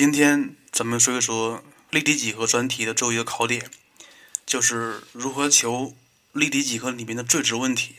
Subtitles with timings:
[0.00, 3.70] 今天咱们说一说立体几何专题的最后一个考点，
[4.46, 5.94] 就是如何求
[6.32, 7.96] 立体几何里面的最值问题。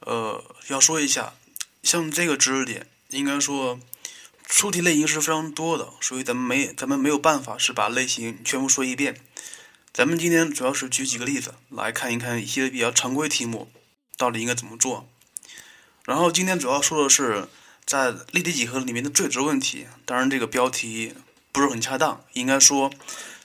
[0.00, 1.34] 呃，要说一下，
[1.82, 3.78] 像这个知识点，应该说
[4.46, 9.20] 出题类型是非常多的，所以咱们没咱们没有办法是把类型全部说一遍。
[9.92, 13.70] 咱们今天主要是举几个例子来看一看一些比较常规题目
[14.16, 15.06] 到底应该怎么做。
[16.06, 17.46] 然后今天主要说的是。
[17.88, 21.14] 在立体几何里面的最值问题，当然这个标题
[21.50, 22.92] 不是很恰当，应该说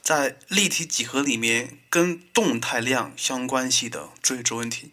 [0.01, 4.91] 在立体几何里面跟动态量相关系的最值问题。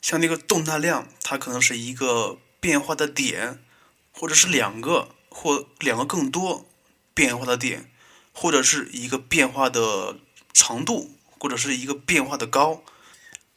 [0.00, 3.62] 像这个动态量，它可能是一个变化的点，
[4.10, 6.66] 或者是两个或两个更多
[7.12, 7.90] 变化的点，
[8.32, 10.16] 或者是一个变化的
[10.54, 12.82] 长度，或者是一个变化的高。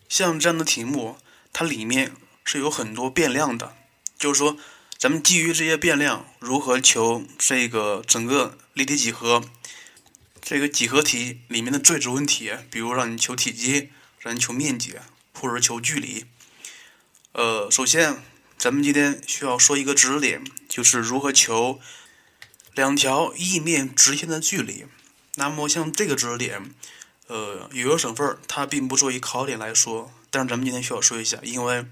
[0.09, 1.15] 像这样的题目，
[1.53, 2.11] 它里面
[2.43, 3.73] 是有很多变量的，
[4.17, 4.57] 就是说。
[4.99, 9.41] 咱们基于这些变量，如何求这个整个立体几何
[10.41, 12.51] 这个几何题里面的最值问题？
[12.69, 14.95] 比如让你求体积，让你求面积，
[15.31, 16.25] 或者求距离。
[17.31, 18.21] 呃，首先
[18.57, 21.79] 咱们今天需要说一个知识点，就是如何求
[22.75, 24.85] 两条异面直线的距离。
[25.35, 26.73] 那么像这个知识点，
[27.27, 31.85] 呃，有些省份它并不作为考点来说，但是咱们今天需要说一下，因为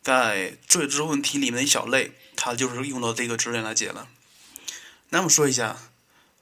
[0.00, 2.12] 在最值问题里面的一小类。
[2.36, 4.08] 它就是用到这个知识点来解了。
[5.08, 5.78] 那么说一下，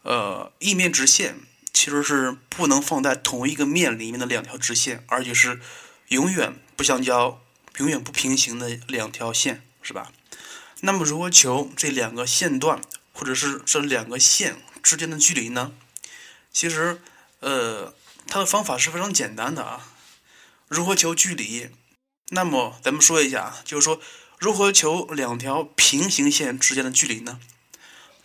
[0.02, 1.40] 呃，异面直线
[1.72, 5.60] 其实是不能放在同一个面里面的两条直线，而且是
[6.08, 7.42] 永远不相交、
[7.76, 10.12] 永远不平行的两条线，是吧？
[10.80, 12.80] 那么如何求这两个线段
[13.12, 15.72] 或者是这两个线之间的距离呢？
[16.50, 17.02] 其实，
[17.40, 17.94] 呃，
[18.26, 19.88] 它的方法是非常简单的啊。
[20.68, 21.68] 如何求距离？
[22.30, 24.00] 那么咱们说一下啊，就是说。
[24.44, 27.40] 如何求两条平行线之间的距离呢？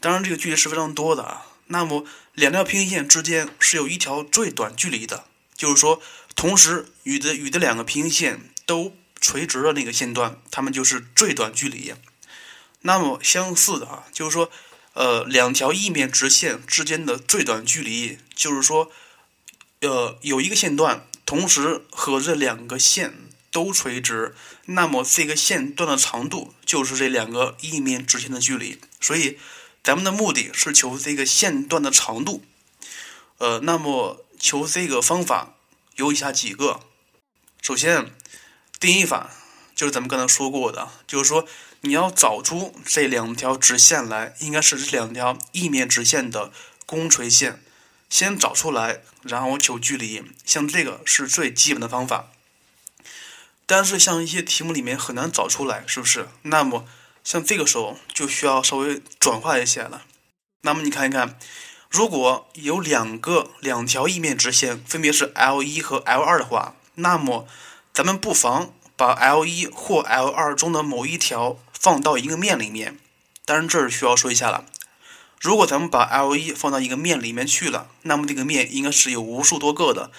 [0.01, 1.45] 当然，这个距离是非常多的啊。
[1.67, 2.03] 那么，
[2.33, 5.23] 两条平行线之间是有一条最短距离的，
[5.55, 6.01] 就是说，
[6.35, 11.93] 同时与的与的两个平行线都垂直的那个线段，它们就是最短距离。
[12.81, 14.51] 那么，相似的啊，就是说，
[14.95, 18.91] 呃，两条异面直线之间的最短距离，就是说，
[19.79, 23.28] 呃，有一个线段同时和这两个线。
[23.51, 28.79] 都垂直，那么这个线段的长度就是这两个异面直线的距离。
[29.01, 29.39] 所以，
[29.83, 32.43] 咱们的目的是求这个线段的长度。
[33.37, 35.55] 呃，那么求这个方法
[35.95, 36.81] 有以下几个。
[37.61, 38.13] 首先，
[38.79, 39.31] 定义法
[39.75, 41.47] 就是咱们刚才说过的，就是说
[41.81, 46.51] 你要找出这两条直线来，应该是这两条异面直线的
[46.85, 47.63] 公垂线，
[48.09, 50.23] 先找出来，然后求距离。
[50.45, 52.31] 像这个是最基本的方法。
[53.71, 56.27] 但是像一些题目里面很难找出来，是不是？
[56.41, 56.85] 那么
[57.23, 60.01] 像这个时候就需要稍微转化一些了。
[60.61, 61.37] 那么你看一看，
[61.87, 67.47] 如果有两个两条异面直线，分别是 L 一和 L 二的话，那么
[67.93, 72.97] 咱们不妨把 L 一或 L 二中的某一条放到一个面里面。
[73.45, 74.65] 当然这儿需要说一下了，
[75.39, 80.09] 如果咱们把 L 一放到一个面里面去了，那么这个面应该是有无数多个的。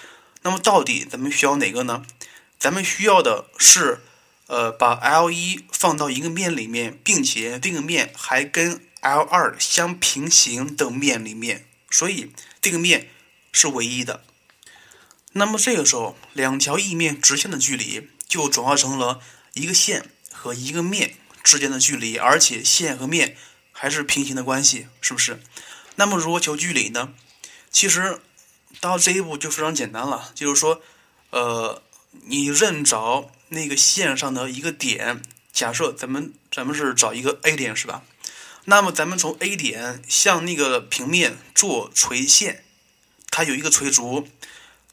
[0.43, 2.05] 那么到底咱们需要哪个呢？
[2.61, 4.03] 咱们需要的是，
[4.47, 13.09] 呃，把 L 一放到一个面里面，并且这个面还跟 L 二相平行的面里面，所以这个面
[13.51, 14.23] 是唯一的。
[15.33, 19.23] 那么这个时候，两条异面直线的距离就转化成了
[19.55, 23.39] 一个线和一个面之间的距离，而且线和面
[23.73, 25.41] 还是平行的关系，是不是？
[25.97, 27.15] 那么如何求距离呢？
[27.71, 28.21] 其实
[28.81, 30.83] 到这一步就非常简单了，就是说，
[31.31, 31.83] 呃。
[32.11, 35.23] 你认找那个线上的一个点，
[35.53, 38.03] 假设咱们咱们是找一个 A 点是吧？
[38.67, 42.65] 那么咱们从 A 点向那个平面做垂线，
[43.31, 44.29] 它有一个垂足。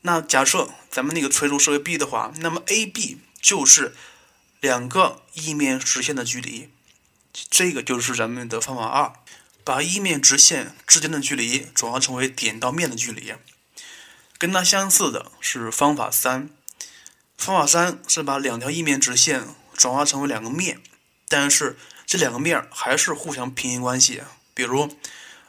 [0.01, 3.95] 那假设咱们那个垂足是为 B 的话，那么 AB 就是
[4.61, 6.69] 两个异面直线的距离。
[7.51, 9.13] 这个就是咱们的方法二，
[9.63, 13.33] 把异面直线之间的距离转化成为点到面的距离。
[14.37, 16.49] 跟它相似的是方法三。
[17.37, 20.81] 方法三是把两条异面直线转化成为两个面，
[21.29, 24.23] 但是这两个面还是互相平行关系。
[24.53, 24.91] 比如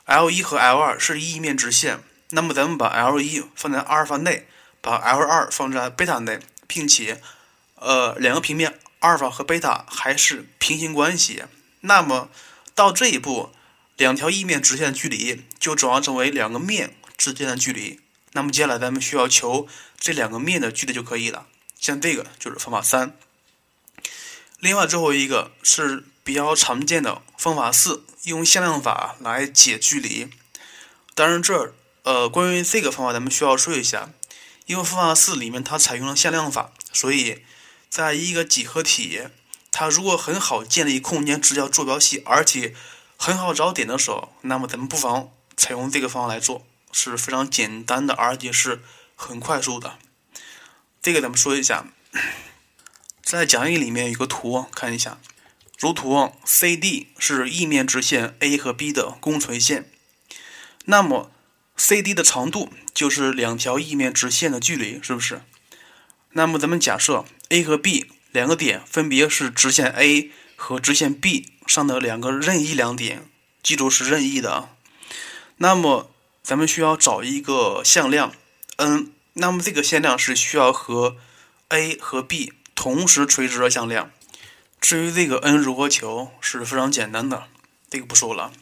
[0.04, 2.00] ，L 一和 L 二是异面直线，
[2.30, 4.46] 那么咱们把 L 一放在阿尔法内，
[4.80, 7.22] 把 L 二放在贝塔内，并且，
[7.76, 11.44] 呃，两个平面阿尔法和贝塔还是平行关系。
[11.80, 12.28] 那么
[12.74, 13.50] 到这一步，
[13.96, 18.00] 两条异面直线的距离就转化成为两个面之间的距离。
[18.32, 19.66] 那么接下来咱们需要求
[19.98, 21.46] 这两个面的距离就可以了。
[21.78, 23.16] 像这个就是方法三。
[24.58, 30.28] 另外最后一个是比较常见的方法四，用向量法来解距离。
[31.14, 31.72] 当然，这
[32.02, 34.10] 呃，关于这个方法，咱们需要说一下，
[34.66, 37.44] 因为方法四里面它采用了向量法，所以
[37.88, 39.22] 在一个几何体，
[39.70, 42.74] 它如果很好建立空间直角坐标系，而且
[43.16, 48.82] 很好找点的时候，那么咱们不妨采用这个方法来做，是非常简单的，而且是
[49.14, 49.98] 很快速的。
[51.08, 51.86] 这个咱们说一下，
[53.22, 55.18] 在讲义里面有个图，看一下。
[55.78, 59.90] 如图，CD 是异面直线 A 和 B 的共垂线，
[60.84, 61.30] 那么
[61.78, 65.40] CD 的长度就是两条异面直线的距离，是不是？
[66.32, 73.26] 那么咱们假设 A 和 B 两个点分别是直线 A 和直线 B 上的两个任意两点，
[73.62, 74.74] 记住是任意的啊。
[75.56, 76.10] 那么
[76.42, 78.34] 咱们需要找一个向量
[78.76, 79.10] n，
[79.40, 81.16] 那么这个向量是需要和
[81.68, 84.10] A 和 B 同时垂直的向量。
[84.80, 87.48] 至于这个 n 如何求是非常简单的，
[87.88, 88.52] 这个不说了。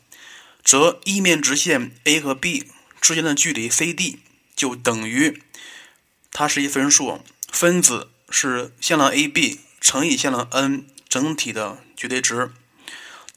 [0.62, 2.70] 则异面直线 A 和 B
[3.00, 4.20] 之间的距离 CD
[4.54, 5.42] 就等于，
[6.30, 7.20] 它是一分数，
[7.50, 12.52] 分子是向量 AB 乘以向量 n 整体的绝对值，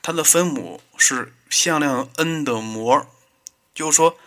[0.01, 3.07] 它的分母是向量 n 的模。
[3.73, 4.17] 就是说，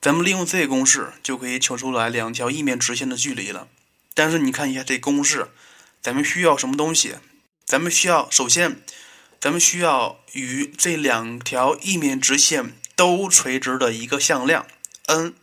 [0.00, 3.68] 咱们利用这个公式就可以求出来两条异面直线的距离了。
[4.14, 5.48] 但是你看一下这公式，
[6.00, 7.16] 咱们需要什么东西？
[7.66, 8.82] 咱们需要首先，
[9.40, 14.66] 咱们需要与这两条异面直线都垂直的一个向量
[15.06, 15.34] n，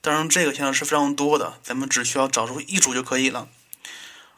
[0.00, 3.48] 当然这个向量是非常多的，咱们只需要找出一组就可以了。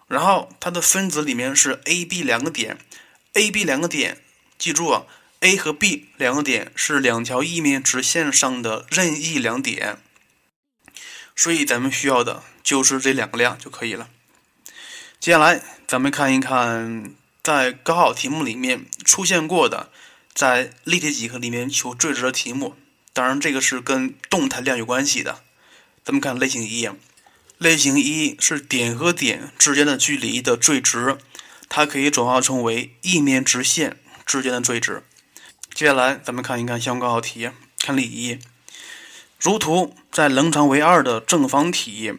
[0.06, 2.78] 然后它的分子里面是 A、B 两个点
[3.32, 4.22] ，A、B 两个点，
[4.58, 5.04] 记住啊
[5.40, 9.98] ，A 和 B 两个点是两条异面直线上的任意两点，
[11.36, 14.08] 所以咱们需要的就是这两个量就可以了。
[15.20, 19.90] 接下来，咱们看一看在高考题目里面出现过的，
[20.32, 22.76] 在立体几何里面求最值的题目。
[23.12, 25.42] 当然，这个是跟动态量有关系的。
[26.04, 26.88] 咱们看类型一，
[27.58, 31.18] 类型一是点和点之间的距离的最值，
[31.68, 35.02] 它可以转化成为异面直线之间的最值。
[35.78, 38.40] 接下来，咱们看一看相关高考题，看例一，
[39.38, 42.16] 如图，在棱长为二的正方体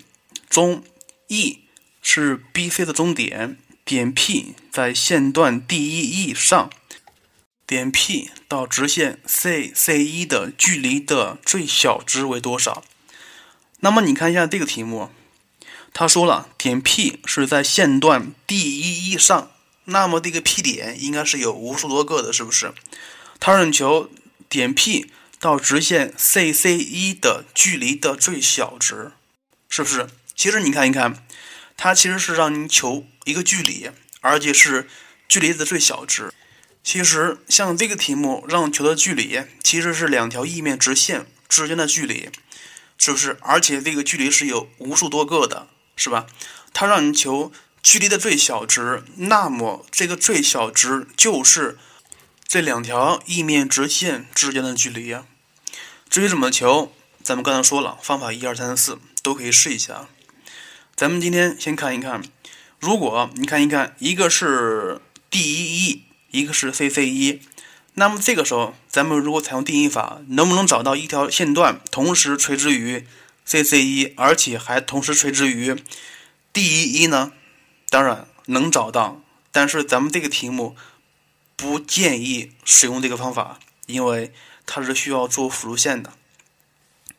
[0.50, 0.82] 中
[1.28, 1.66] ，E。
[2.02, 6.70] 是 B、C 的中点，点 P 在线段 DEE 上，
[7.68, 12.86] 点 P 到直线 C、C1 的距离的最小值为多少？
[13.82, 15.10] 那么你看一下这个题目，
[15.92, 19.52] 他说了，点 P 是在线段 DEE 上，
[19.84, 22.74] 那么这个 P 点应该是有无数多个的，是不是？
[23.40, 24.10] 他让你求
[24.48, 29.12] 点 P 到直线 CC1 的距离的最小值，
[29.68, 30.08] 是不是？
[30.36, 31.26] 其实你看一看。
[31.82, 33.90] 它其实是让你求一个距离，
[34.20, 34.90] 而且是
[35.30, 36.34] 距离的最小值。
[36.84, 42.28] 其实像这个题目让求的距离，其实是两条异面直线之间的距离，
[42.98, 43.38] 是不是？
[43.40, 46.28] 而且这个距离是有无数多个的，是吧？
[46.74, 51.78] 它让你求距离的最小值，那么这个最小值就是
[52.50, 55.24] 这两条异面直线之间的距离呀。
[56.10, 56.92] 至于怎么求，
[57.22, 60.08] 咱们刚才说了，方法一二三四都可以试一下。
[60.96, 62.24] 咱们今天先看一看，
[62.80, 65.00] 如果你看一看，一个是
[65.30, 66.00] DEE，
[66.32, 67.42] 一个是 CC1，
[67.94, 73.06] 那么这个时候，咱们如果采用定义法，能不能找到一条线段同时垂直于
[73.48, 75.76] CC1，而且还同时垂直于
[76.52, 77.32] DEE 呢？
[77.92, 79.22] 当然能找到，
[79.52, 80.76] 但是咱们这个题目
[81.60, 84.32] 不建议使用这个方法，因为
[84.66, 86.14] 它是需要做辅助线的。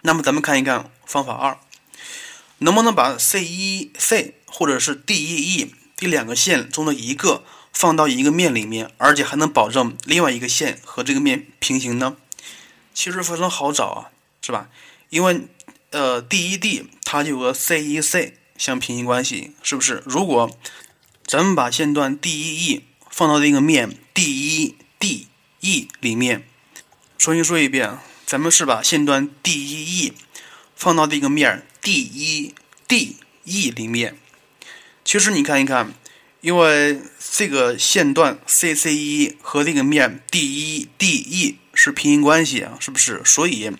[0.01, 1.59] 那么咱们看一看方法二。
[2.63, 7.43] 能不能把 C 一 C 或者是 D E E 这两个线中的一个
[7.73, 12.17] 放到一个面里面，而且还能保证另外一个线和这个面平行呢？
[12.95, 14.11] 其实非常好找啊，
[14.43, 14.69] 是吧？
[15.11, 15.49] 因为
[15.91, 20.03] 呃 D E D 它就和 C 一 C 相平行关系，是不是？
[20.07, 20.51] 如果
[21.27, 22.85] 咱们把线段 D E E
[23.21, 25.27] 放到这个面 D E D
[25.61, 26.43] E 里面，
[27.19, 30.15] 重新说一遍，咱们是把线段 D E E
[30.75, 32.55] 放到这个面 D 一
[32.89, 34.17] D E 里面，
[35.05, 35.93] 其实你看一看，
[36.41, 37.03] 因为
[37.35, 43.21] 这个线段 C C 一和这个面 D 一 D E 是平行关系啊，是不是？
[43.27, 43.71] 所以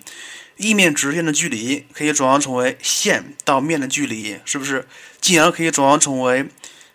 [0.57, 4.87] 异面直线的距离可以转化成为线到面的距离，是不是？
[5.19, 6.45] 进而可以转化成为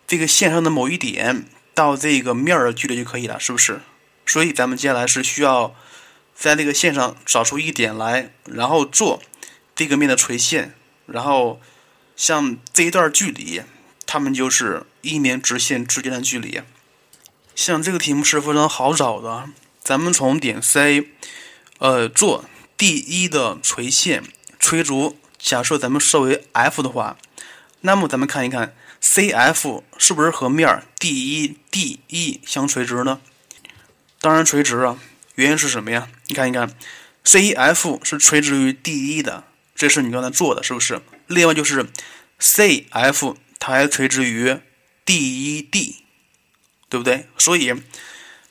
[0.07, 1.45] 这个线上的某一点
[1.77, 3.83] 到这个面的距离就可以了，是不是？
[4.25, 5.77] 所以咱们接下来是需要
[6.35, 9.23] 在这个线上找出一点来，然后做
[9.75, 10.75] 这个面的垂线。
[11.05, 11.61] 然后，
[12.17, 13.63] 像这一段距离，
[14.07, 16.63] 它们就是一面直线之间的距离。
[17.55, 21.11] 像这个题目是非常好找的，咱们从点 C，
[21.79, 24.25] 呃，做第一的垂线
[24.59, 27.19] 垂足，假设咱们设为 F 的话，
[27.83, 28.75] 那么咱们看一看
[29.07, 33.21] CF 是不是和面 D1、DE 相垂直呢？
[34.21, 34.99] 当然垂直啊，
[35.37, 36.09] 原因是什么呀？
[36.27, 36.75] 你看一看
[37.25, 39.45] ，CF 是垂直于 D1 的，
[39.75, 41.01] 这是你刚才做的，是不是？
[41.29, 41.87] 另外就是
[42.41, 44.59] CF 它还垂直于
[45.07, 45.97] D1D。
[46.89, 47.27] 对不对？
[47.37, 47.73] 所以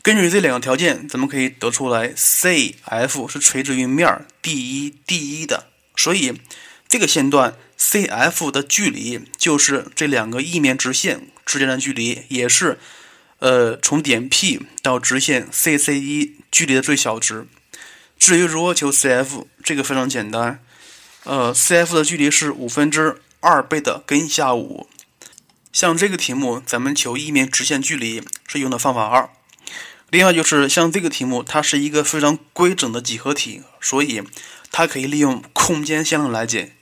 [0.01, 5.67] 根据这两个条件，咱们可以得出来，CF 是垂直于面 D1 D1 的。
[5.95, 6.41] 所以
[6.87, 12.79] 这个线段 CF 的距离就是这两个异面直线之间的距离，也是
[13.39, 17.47] 呃从点 P 到直线 CC1 距离的最小值。
[18.17, 20.63] 至于如何求 CF，这个非常简单，
[21.25, 24.87] 呃，CF 的距离是五分之二倍的根下五。
[25.73, 29.29] 像这个题目，咱们求异面直线距离是用的方法二。
[30.09, 34.23] 另外就是像这个题目，它是一个非常规整的几何体，所以
[34.71, 36.74] 它可以利用空间向量来解。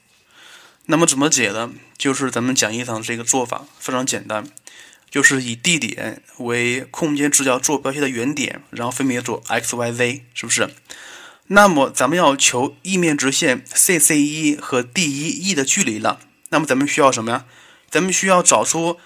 [0.85, 1.71] 那么怎么解呢？
[1.97, 4.45] 就是咱们讲义上这个做法非常简单，
[5.09, 10.69] 就是以 D 点为空间直角坐标系的原点，然后分别做 x、y、z，是不是？
[11.47, 17.45] 那么咱们要求异面直线 CC1 和 D1E 的距离了，那么咱们需要什么呀？
[17.89, 18.97] 咱们需要找出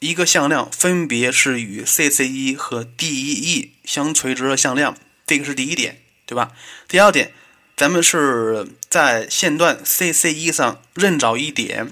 [0.00, 4.96] 一个向量，分别是与 CC1 和 DEE 相垂直的向量，
[5.26, 6.52] 这个是第一点，对吧？
[6.88, 7.32] 第二点，
[7.82, 11.90] 咱们是在线段 CCE 上任找一点，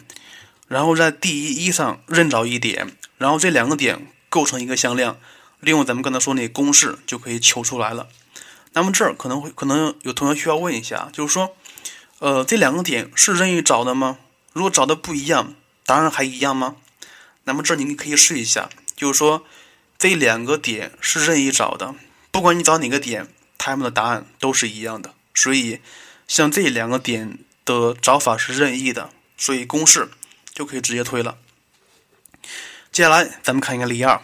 [0.69, 5.19] 然后在 DEE 上任找一点，然后这两个点构成一个向量，
[5.59, 8.07] 利用咱们刚才说那公式就可以求出来了。
[8.73, 11.57] 那么这儿可能会可能有同学需要问一下，就是说，
[12.21, 14.19] 呃，这两个点是任意找的吗？
[14.53, 15.57] 如果找的不一样？
[15.85, 16.77] 答案还一样吗？
[17.43, 19.45] 那么这你可以试一下，就是说
[19.99, 21.97] 这两个点是任意找的，
[22.31, 23.27] 不管你找哪个点，
[23.59, 25.15] 它们的答案都是一样的。
[25.41, 25.81] 所以
[26.29, 30.11] 像这两个点的找法是任意的，所以公式
[30.53, 31.39] 就可以直接推了。
[32.93, 34.21] 接下来咱们看一个例二，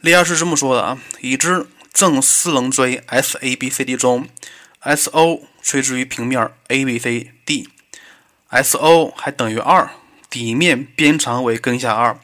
[0.00, 4.26] 例二是这么说的啊：已知正四棱锥 SABCD 中
[4.82, 7.66] ，SO 垂直于平面 ABCD，SO
[9.14, 9.90] 还等于二。
[10.30, 12.18] 底面边长为根下二，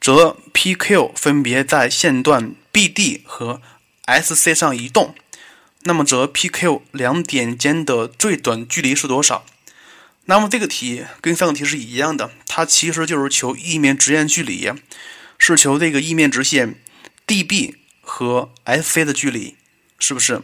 [0.00, 3.60] 则 PQ 分别在线段 BD 和
[4.06, 5.14] SC 上移动，
[5.84, 9.44] 那么则 PQ 两点间的最短距离是多少？
[10.26, 14.70] 那么这个题跟上个题是一样的，它其实就是求异面直线距离，
[15.38, 16.76] 是求这个异面直线
[17.26, 19.56] DB 和 FC 的距离，
[19.98, 20.42] 是不是？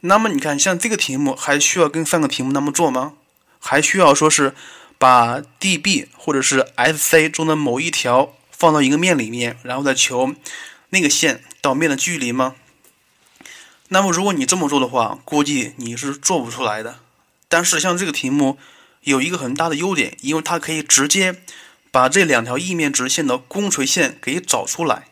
[0.00, 3.14] 那么你看，像这个题目还需要跟上个题目那么做吗？
[3.58, 4.54] 还需要说是？
[4.96, 10.34] 把 DB 或者是 FC 中的某一条放到一个面里面，然后再求
[10.90, 12.54] 那个线到面的距离吗？
[13.92, 17.00] 那么如果你这么做的话，估计你是做不出来的。
[17.48, 18.58] 但是像这个题目
[19.02, 21.42] 有一个很大的优点，因为它可以直接
[21.90, 25.08] 把这两条异面直线的公垂线给找出来，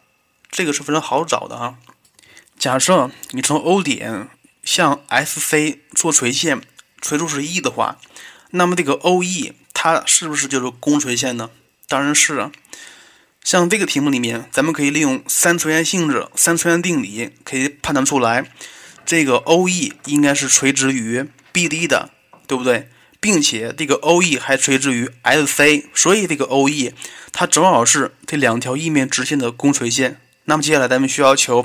[0.50, 1.78] 这个是非常好找的啊。
[2.58, 4.28] 假设你从 O 点
[4.62, 6.62] 向 SC 做垂线，
[7.00, 7.98] 垂度是 E 的话，
[8.50, 9.52] 那么这个 OE。
[9.80, 11.50] 它是不是就是公垂线呢？
[11.86, 12.50] 当然是啊。
[13.48, 18.44] 像这个题目里面，咱们可以利用三垂线性质、三垂线定理，可以判断出来，
[19.06, 22.10] 这个 OE 应该是垂直于 BD 的，
[22.46, 22.90] 对不对？
[23.20, 26.92] 并且这个 OE 还垂直于 SC，所以这个 OE
[27.32, 30.20] 它正好是这两条异面直线的公垂线。
[30.44, 31.64] 那么接下来咱们需要求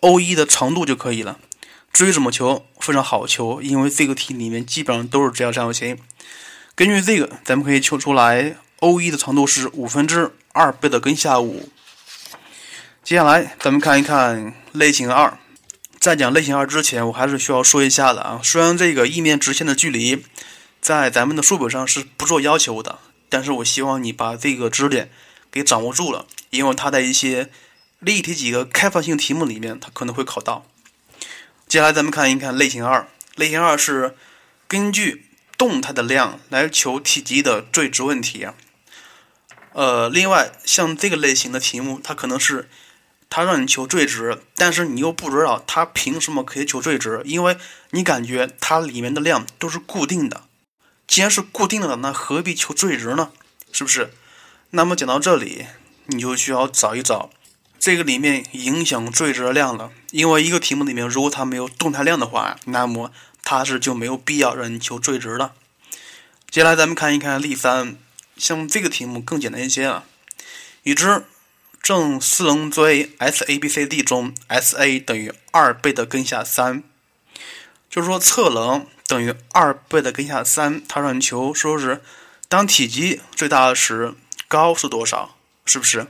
[0.00, 1.38] OE 的长度就可以了。
[1.92, 5.98] 至于怎么求，非常好求，因为这个题里面基本上都是直角三角形。
[6.74, 11.68] 根据这个，咱们可以求出来，OE 的长度是五分之二倍的根下五。
[13.04, 15.38] 接下来，咱们看一看类型二。
[16.00, 18.40] 在讲类型二之前，我还是需要说一下的啊。
[18.42, 20.24] 虽然这个异面直线的距离
[20.80, 22.98] 在咱们的书本上是不做要求的，
[23.28, 25.10] 但是我希望你把这个知识点
[25.52, 27.48] 给掌握住了，因为它在一些
[28.00, 30.66] 立体几个开放性题目里面，它可能会考到。
[31.68, 33.06] 接下来，咱们看一看类型二。
[33.36, 34.16] 类型二是
[34.66, 35.24] 根据。
[35.58, 38.46] 动态的量来求体积的最值问题，
[39.72, 42.68] 呃，另外像这个类型的题目，它可能是
[43.28, 47.56] 它让你求最值，但是你又不知道它凭什么可以求最值，因为
[47.90, 50.42] 你感觉它里面的量都是固定的。
[51.06, 53.30] 既然是固定的，那何必求最值呢？
[53.72, 54.12] 是不是？
[54.70, 55.66] 那么讲到这里，
[56.06, 57.30] 你就需要找一找
[57.78, 63.10] 这个里面影响最值的量了，因为一个题目里面如果它没有动态量的话，那么。
[63.44, 65.54] 它是就没有必要让你求最值了。
[66.50, 67.96] 接下来咱们看一看例三，
[68.38, 70.04] 像这个题目更简单一些啊。
[70.84, 71.24] 已知
[71.82, 76.82] 正四棱锥 SABCD 中，SA 等于二倍的根下三，
[77.90, 80.82] 就是说侧棱等于二倍的根下三。
[80.86, 82.02] 它让你求说是
[82.48, 84.14] 当体积最大的时，
[84.46, 85.36] 高是多少？
[85.66, 86.06] 是不是？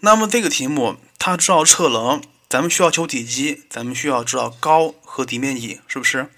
[0.00, 6.28] 那么这个题目它知道侧棱，咱们需要求体积，咱们需要知道高和底面积，是不是？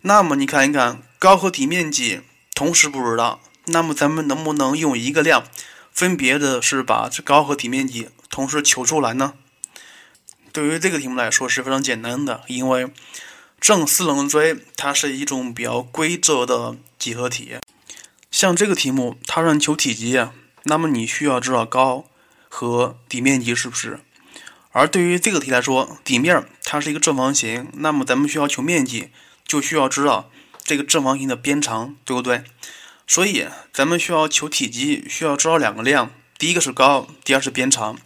[0.00, 2.22] 那么你看一看高和底面积
[2.60, 5.44] 同时不知道，那么咱们能不能用一个量？
[5.92, 9.32] 分别的是把这高和底面积同时求出来呢？
[10.52, 12.92] 对于这个题目来说是非常简单的，因为
[13.58, 17.56] 正四棱锥它是一种比较规则的几何体。
[18.30, 20.22] 像这个题目，它让你求体积，
[20.64, 22.04] 那么你需要知道高
[22.50, 24.00] 和底面积是不是？
[24.72, 29.08] 而对于这个题来说，底面它是一个正方形，那么咱们需要求面积，
[29.46, 30.30] 就需要知道
[30.70, 32.44] 这个正方形的边长，对不对？
[33.04, 37.98] 所以，咱们需要求体积，需要知道两个量，第一个是高，第二是边长。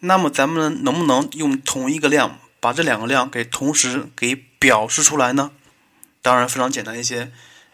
[0.00, 5.52] 那么，咱们能不能用同一个量把这两个量给同时给表示出来呢？
[6.20, 7.30] 当然非常简单一些，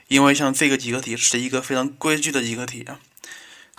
[0.09, 3.01] 因为像这个几何体是一个非常规矩的几何体啊。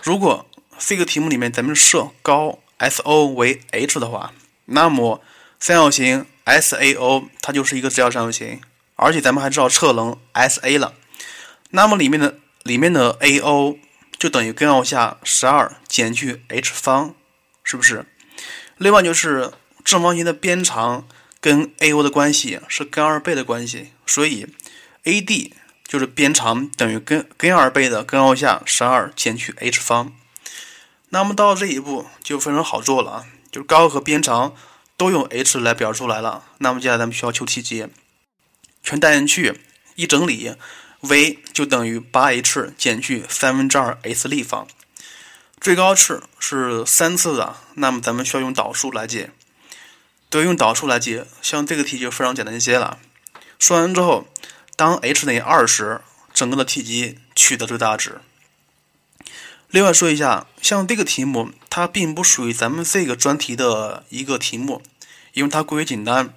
[0.02, 4.32] 如果这个题目里面咱们设高 SO 为 h 的话，
[4.64, 5.22] 那么
[5.60, 8.60] 三角形 SAO 它就是一个直角三角形，
[8.98, 10.92] 而且咱们还知道侧棱 SA 了，
[11.70, 12.38] 那么里面的。
[12.64, 13.78] 里面的 AO
[14.18, 17.14] 就等于根号下十二减去 h 方，
[17.64, 18.04] 是不是？
[18.76, 19.52] 另外就是
[19.82, 21.06] 正方形的边长
[21.40, 24.46] 跟 AO 的关系是根二倍的关系，所以
[25.04, 25.52] AD
[25.86, 30.12] 就是边长等于根根二倍的根号下十二减去 h 方。
[31.08, 34.54] 那么到这一步就非常好做了啊，就是高和边长
[34.98, 36.44] 都用 h 来表示出来了。
[36.58, 37.86] 那么接下来咱们需要求体积，
[38.82, 39.60] 全带进去
[39.94, 40.54] 一整理。
[41.00, 44.66] v 就等于八 h 减去三分之二 s 立方，
[45.60, 49.30] 最高次是三次的，那么咱们需要用导数来解。
[50.28, 52.98] 对，用导数来解，像这个题就非常简单一些了。
[53.60, 54.26] 说完之后，
[54.74, 56.00] 当 h 等于二时，
[56.34, 58.20] 整个的体积取得最大值。
[59.68, 64.82] 另外说一下，像这个题目，它并不属于咱们这个专题的一个题目，
[65.32, 66.34] 因为它过于简单。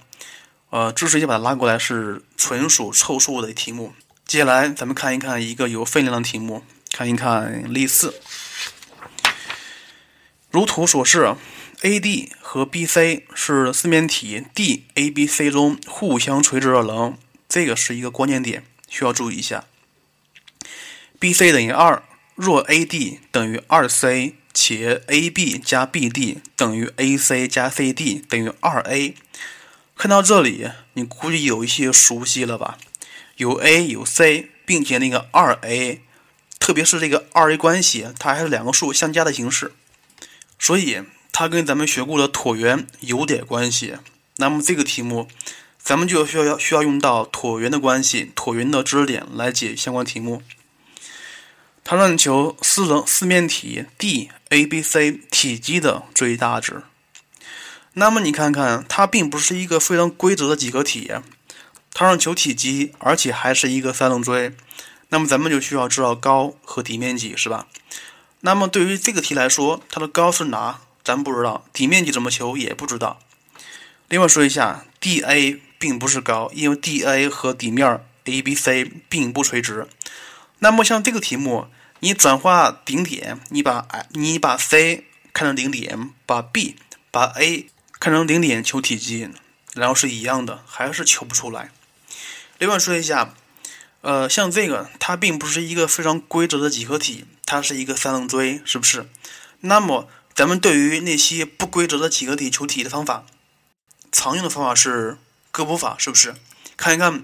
[0.72, 3.94] 呃，直接把它拉过来是纯属凑数的题目。
[4.26, 8.16] 接下来，咱们看一看一个有分量的题目，看一看例四。
[10.50, 11.36] 如图所示
[11.82, 19.66] ，AD 和 BC 是四面体 DABC 中互相垂直的棱，这个是一个关键点，需要注意一下。
[21.20, 22.02] BC 等于二，
[22.36, 29.16] 若 AD 等于二 C，且 AB 加 BD 等于 AC 加 CD 等于二 A，
[30.02, 32.80] 看到这里，你估计有一些熟悉了吧？
[33.36, 36.02] 有 a 有 c，并且那个二 a，
[36.58, 39.74] 特别是这个二 a 关系，它还是两个数相加的形式，
[40.58, 43.98] 所以它跟咱们学过的椭圆有点关系。
[44.38, 45.28] 那么这个题目，
[45.78, 50.42] 咱们就需要要需要用到椭圆的关系、椭圆的知识点来解相关题目。
[51.84, 56.82] 它让你求四棱四面体 DABC 体积的最大值。
[57.94, 61.12] 那么你看看，它并不是一个非常规则的几何体。
[61.94, 64.56] 它让求体积，而且还是一个三棱锥，
[65.10, 67.68] 那么咱们就需要知道高和底面积，是吧？
[68.40, 70.80] 那么对于这个题来说，它的高是哪？
[71.04, 73.20] 咱不知道，底面积怎么求也不知道。
[74.08, 79.88] 另外说一下，DA 并不是高，因为 DA 和底面 ABC 并不垂直。
[80.60, 81.68] 那么像这个题目，
[82.00, 86.78] 你转化顶点，你把你把 C 看成顶点，把 B
[87.10, 87.68] 把 A
[88.02, 89.30] 看成顶点求体积，
[89.76, 91.70] 然后是一样的，还是求不出来。
[92.58, 93.36] 另外说一下，
[94.02, 99.08] 呃，像这个，它并不是一个非常规则的几何体，它是一个三棱锥，是不是？
[99.60, 103.24] 那么，咱们对于那些不规则的几何体求体积的方法，
[104.12, 105.20] 常用的方法是
[105.52, 106.34] 割补法，是不是？
[106.76, 107.24] 看一看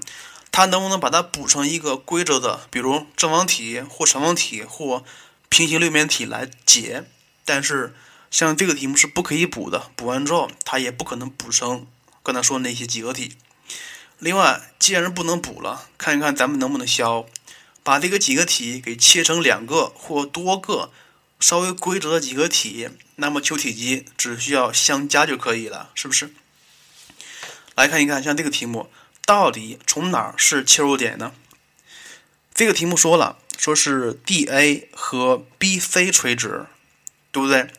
[0.52, 5.04] 它能不能把它补成一个规则的，比如正方体或长方体或
[5.50, 7.06] 平行六面体来解。
[7.44, 7.96] 但是，
[8.30, 11.88] 像这个题目是不可以补的，补完之后它也不可能补成
[12.22, 13.38] 刚才说那些几何体。
[14.20, 17.26] 另外，既然不能补了，看一看咱们能不能消，
[17.84, 20.92] 把这个几何体给切成两个或多个
[21.40, 26.32] 稍微规则的几何体，那么求体积只需要相加就可以了，是不是？
[27.76, 28.90] 来看一看，像这个题目，
[29.24, 31.34] 到底从哪儿是切入点呢？
[32.56, 36.66] 这个题目说了，说是 DA 和 BC 垂直，
[37.32, 37.70] 对不对？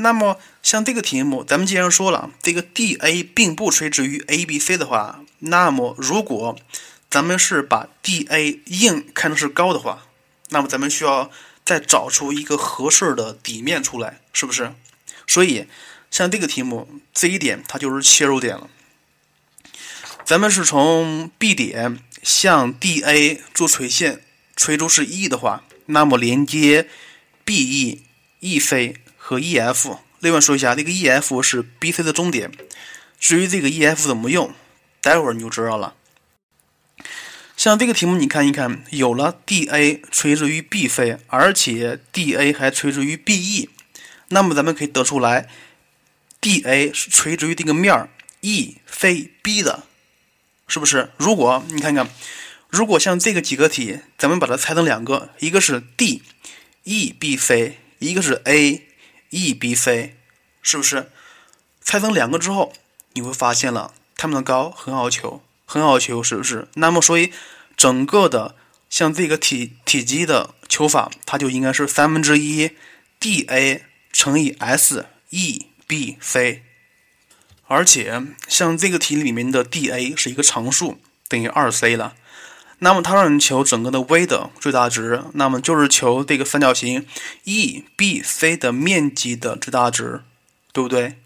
[0.00, 6.58] 那么像这个题目，咱们既然说了这个 DA 并不垂直于 ABC 的话，那么如果
[7.08, 10.06] 咱们是把 DA 硬看成是高的话，
[10.50, 11.30] 那么咱们需要
[11.64, 14.74] 再找出一个合适的底面出来，是不是？
[15.26, 15.66] 所以
[16.10, 18.68] 像这个题目，这一点它就是切入点了。
[20.24, 24.22] 咱们是从 B 点向 DA 做垂线，
[24.54, 26.88] 垂足是 E 的话，那么连接
[27.44, 28.02] BE、
[28.40, 28.96] EC
[29.30, 29.98] 和 EF。
[30.18, 32.50] 另外说一下，这个 EF 是 BC 的终点。
[33.20, 34.52] 至于这个 EF 怎么用，
[35.00, 35.94] 待会儿你就知道了。
[37.56, 43.68] 像这个题目，你看一看，有了 DA 垂直于 BC，而且 DA 还垂直于 BE，
[44.30, 45.48] 那么咱们可以得出来
[46.40, 48.08] ，DA 是垂直于这个面儿
[48.42, 49.84] ECB 的，
[50.66, 51.12] 是不是？
[51.18, 52.10] 如果你看看，
[52.68, 58.88] 如果像这个几个题，咱们把它拆成两个，一个是 DEBC，一个是 A
[59.30, 60.10] EBC，
[60.62, 61.10] 是不是？
[61.82, 62.74] 拆成两个之后，
[63.14, 65.42] 你会发现了，它们的高很好求。
[65.64, 66.68] 很好求，是不是？
[66.74, 67.32] 那么，所以
[67.76, 68.56] 整个的
[68.88, 72.72] 像这个体体积的求法，它就应该是三分之一
[73.20, 76.62] dA 乘以 SEBC。
[77.68, 82.16] 而且，像这个题里面的 dA 是一个常数，等于二 c 了。
[82.80, 87.06] 那么，它让你求整个的 v 的最大值，那么就是求这个三角形
[87.44, 90.22] EBC 的面积的最大值，
[90.72, 91.16] 对不对？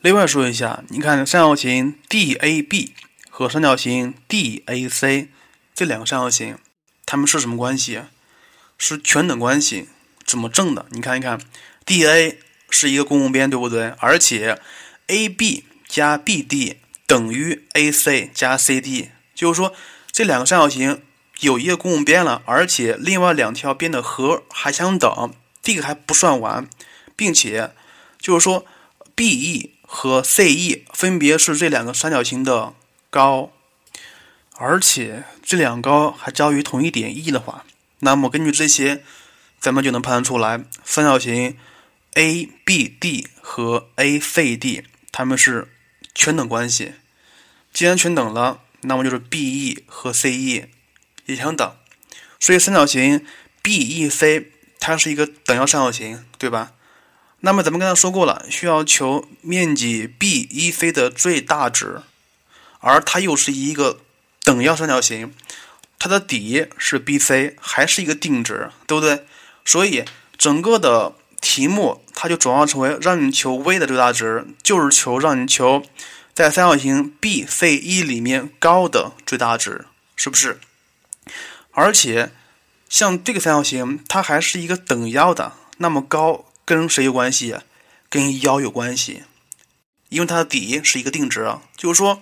[0.00, 2.92] 另外说一下，你看三角形 DAB。
[3.28, 5.28] 和三角形 DAC
[5.74, 6.56] 这两个三角形，
[7.04, 8.00] 它们是什么关系？
[8.78, 9.90] 是全等关系。
[10.24, 10.86] 怎么证的？
[10.92, 11.38] 你看一看
[11.84, 12.36] ，DA
[12.70, 13.88] 是一个公共边，对不对？
[13.98, 14.58] 而且
[15.08, 19.74] AB 加 BD 等于 AC 加 CD，就是说
[20.16, 21.02] 这两个三角形
[21.40, 25.34] 有一个公共边了，而且另外两条边的和还相等。
[25.60, 26.66] 这个还不算完，
[27.14, 27.74] 并且
[28.18, 28.64] 就是说
[29.14, 32.72] BE 和 CE 分别是这两个三角形的。
[33.10, 33.52] 高，
[34.54, 37.66] 而且这两高还交于同一点 E 的话，
[37.98, 39.04] 那么根据这些，
[39.60, 41.58] 咱们就能判断出来，三角形
[42.14, 45.68] ABD 和 ACD 它们是
[46.14, 46.94] 全等关系。
[47.74, 50.68] 既然全等了，那么就是 BE 和 CE
[51.26, 51.76] 也相等，
[52.40, 53.24] 所以三角形
[53.62, 54.46] BEC
[54.80, 56.72] 它是一个等腰三角形，对吧？
[57.40, 62.00] 那么咱们刚才说过了，需要求面积 BEC 的最大值。
[62.80, 63.98] 而它又是一个
[64.44, 65.34] 等腰三角形，
[65.98, 69.26] 它的底是 BC，还是一个定值，对不对？
[69.64, 70.04] 所以
[70.38, 75.82] 整个的题目它就转化成为让你求 v 的最大值，就是求让你求
[76.36, 80.60] 在三角形 BCE 里面高的最大值，是不是？
[81.70, 82.30] 而且
[82.90, 87.56] 像这个三角形，它还是一个等腰的，那么高跟谁有关系？
[88.10, 89.22] 跟腰有关系，
[90.10, 92.20] 因为它的底是一个定值，就是说。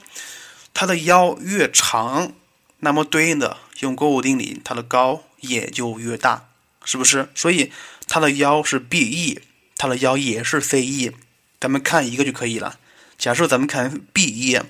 [0.73, 2.33] 它的腰越长，
[2.79, 6.49] 那么对应的用勾股定理，它的高也就越大，
[6.85, 7.29] 是不是？
[7.35, 7.73] 所以
[8.07, 9.41] 它的腰是 BE，
[9.77, 11.13] 它的腰也是 CE，
[11.61, 12.79] 咱们看一个就可以了。
[13.25, 14.61] 假设咱们看 BE，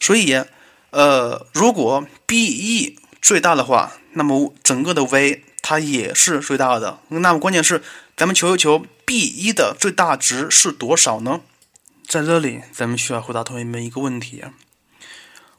[0.00, 0.42] 所以
[0.90, 6.98] 呃，如果 BE 最大的话，那么整个的 V 它也是最大的。
[7.06, 7.80] 那么关键是
[8.16, 11.42] 咱们求一求 BE 的最大值是多少呢？
[12.08, 14.42] 在这里，咱们需要回答同学们一个问题。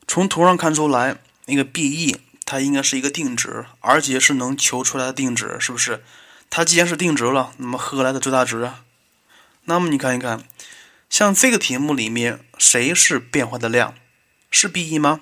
[0.06, 6.04] 从图上看出来，那个 BE 它应该是一个定值，而且是能求出来的定值，是不是？
[6.50, 8.82] 它既然是定值了，那么何来的最大值啊？
[9.64, 10.44] 那么你看一看，
[11.10, 13.96] 像这个题目里面，谁是变化的量？
[14.52, 15.22] 是 BE 吗？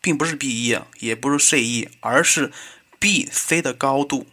[0.00, 2.52] 并不是 BE，也不是 CE，而是
[3.00, 4.26] BC 的高度。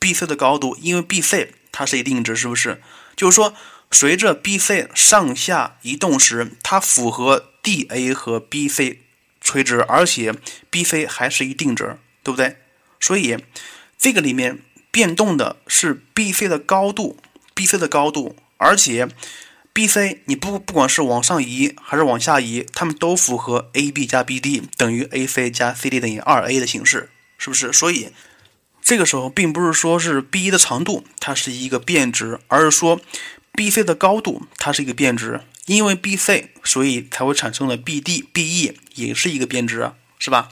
[0.00, 2.82] BC 的高度，因为 BC 它是一定值，是不是？
[3.14, 3.54] 就是说，
[3.90, 8.98] 随着 BC 上下移动时，它符合 DA 和 BC。
[9.42, 10.34] 垂直，而且
[10.70, 12.58] BC 还是一定值，对不对？
[13.00, 13.38] 所以
[13.96, 14.58] 这个里面
[14.90, 17.18] 变动的是 BC 的高度
[17.54, 19.08] ，BC 的高度，而且
[19.72, 27.72] BC 你不不管是往上移还是往下移，它们都符合 AB 加 BD 等于 AC 加 CD 等于 2A 的形式，是不是？
[27.72, 28.08] 所以
[28.82, 33.00] 这个时候并不是说是 B 的长度它是一个变值，而是说
[33.54, 35.40] BC 的高度它是一个变值。
[35.66, 40.48] 因为 BC，所以才会产生了 BD，BE 也是一个变值，是吧？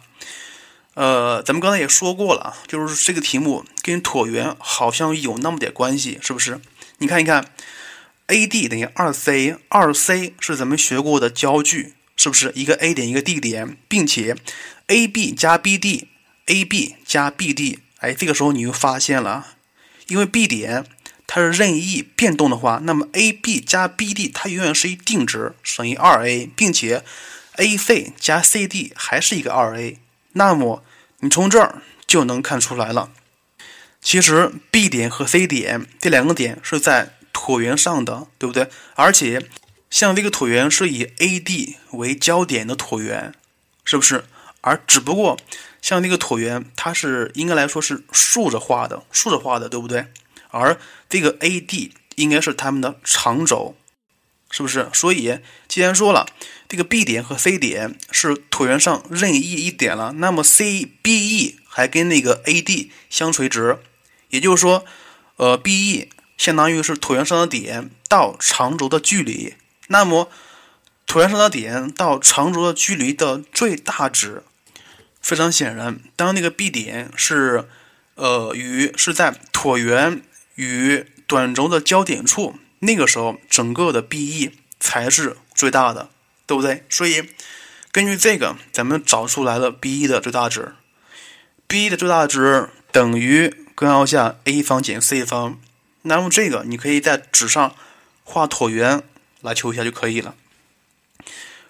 [0.94, 6.60] 呃，咱们刚才也说过了，就是这个题目跟椭圆好像有那么点关系，是不是？
[6.98, 7.52] 你看一看
[8.28, 12.52] ，AD 等于二 C，二 C 是咱们学过的焦距，是不是？
[12.54, 14.36] 一个 A 点，一个 D 点，并且
[14.86, 19.56] AB 加 BD，AB 加 BD，哎，这个时候你又发现了，
[20.06, 20.84] 因为 B 点。
[21.30, 27.04] 它是任意变动的话，那么 AB 加 BD 它永远是一定值，等于二 A，并且
[27.56, 29.98] AC 加 CD 还是一个二 A。
[30.32, 30.82] 那么
[31.20, 33.10] 你从这儿就能看出来了，
[34.00, 38.68] 其实 B 点和 C 点这两个点是在椭圆上的，对不对？
[38.96, 39.48] 而且
[39.88, 43.32] 像这个椭圆是以 AD 为焦点的椭圆，
[43.84, 44.24] 是不是？
[44.60, 45.38] 而只不过
[45.80, 50.08] 像这个椭圆，它是应该来说是竖着画的，竖着画的，对不对？
[50.50, 53.76] 而这个 AD 应该是它们的长轴，
[54.50, 54.90] 是不是？
[54.92, 56.26] 所以既然说了
[56.68, 63.78] 这个 B 点和 C 点是椭圆上任意一点了，那么 CBE 还跟那个 AD 相垂直，
[64.30, 64.84] 也就是说，
[65.36, 69.56] 呃，BE 相当于是椭圆上的点到长轴的距离，
[69.88, 70.30] 那么
[71.06, 74.42] 椭圆上的点到长轴的距离的最大值，
[75.20, 77.68] 非常显然，当那个 B 点是
[78.14, 80.22] 呃与是在椭圆。
[80.60, 86.10] 与短轴的交点处，那个时候整个的 BE 才是最大的，
[86.48, 86.84] 对不对？
[86.90, 87.28] 所以
[87.92, 90.74] 根据这个，咱们找出来了 BE 的最大值。
[91.68, 95.60] BE 的最大值等于根号下 a 方减 c 方。
[96.08, 97.74] 那么这个你可以在纸上
[98.24, 99.02] 画椭圆
[99.42, 100.34] 来求一下就可以了。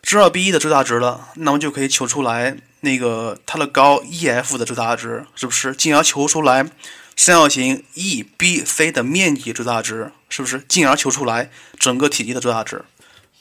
[0.03, 5.75] 知道 BE 的最大值了，那么就可以求出来那个它的高 EF 的最大值，是不是？
[5.75, 6.71] 进而求出来。
[7.17, 10.65] 三角形 E B C 的面积最大值是不是？
[10.69, 12.85] 进而求出来整个体积的最大值。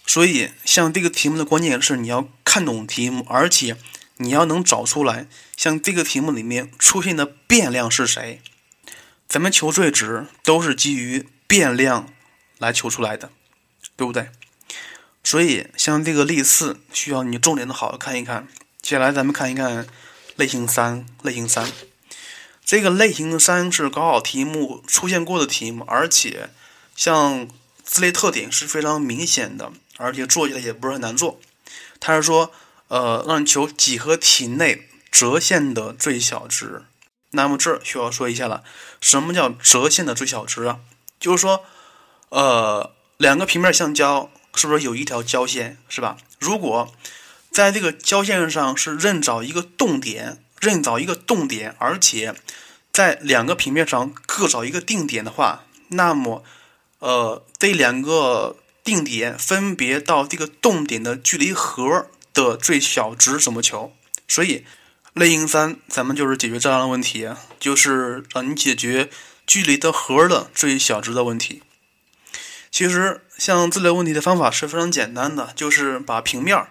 [0.07, 3.77] 所以，像这个题目的关键是你要看懂题目，而且
[4.17, 8.41] 你要能找出来，像这个题目里面出现的变量是谁。
[9.27, 12.13] 咱们求最值都是基于变量
[12.57, 13.29] 来求出来的，
[13.95, 14.29] 对不对？
[15.23, 18.47] 所以，像这个例四需要你重点的好好看一看。
[18.81, 19.85] 接下来咱们看一看
[20.37, 21.69] 类型三，类型三。
[22.63, 26.49] 这个类型三是高考题目出现过的题目，而且
[26.95, 27.47] 像
[27.83, 31.39] 字类特点是非常明显的，而且做起来也不是很难做。
[31.99, 32.53] 它是说，
[32.87, 36.83] 呃，让你求几何体内折线的最小值。
[37.37, 38.65] 那么这需要说一下了，
[38.99, 40.79] 什么叫折线的最小值啊？
[41.17, 41.63] 就是说，
[42.27, 46.17] 呃，两个平面相交，是不是有一条交线，是吧？
[46.37, 46.91] 如果
[47.51, 50.43] 在这个交线上是任找一个动点。
[50.59, 52.33] 任找一个动点，而且
[52.91, 56.43] 在两个平面上各找一个定点的话，那么，
[56.97, 63.93] 呃，这两个定点分别到这个动点的距离和的最小值怎么求？
[64.27, 64.65] 所以
[65.17, 69.09] 类型三咱们就是解决这样的问题，就是让你解决
[69.45, 71.61] 距离的和的最小值的问题。
[72.71, 76.67] 其实像这类问题的方法是非常简单的，就是把平面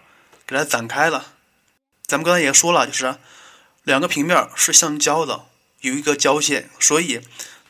[0.46, 1.34] 给它展开了。
[2.06, 3.16] 咱们刚才也说了，就是。
[3.82, 5.44] 两个平面是相交的，
[5.82, 7.20] 有一个交线，所以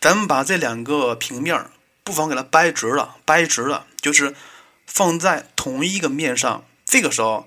[0.01, 1.67] 咱们把这两个平面
[2.03, 4.35] 不妨给它掰直了，掰直了就是
[4.87, 6.65] 放在同一个面上。
[6.87, 7.47] 这个时候，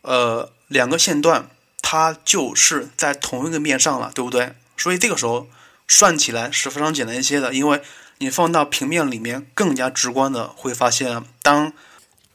[0.00, 1.48] 呃，两个线段
[1.92, 4.54] 它就是在同一个面上了，对不对？
[4.78, 5.46] 所以这个时候
[5.86, 7.82] 算起来是非常简单一些的，因为
[8.16, 11.74] 你放到平面里面更加直观的会发现，当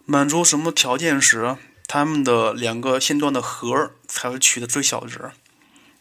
[0.05, 5.31] 满足什么条件时，它们的两个线段的和才会取得最小值。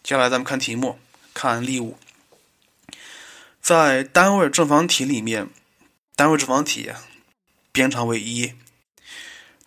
[0.02, 0.98] 接下来咱们看题目，
[1.32, 1.96] 看例五，
[3.62, 5.48] 在单位正方体里面，
[6.14, 6.90] 单位正方体
[7.72, 8.52] 边长为一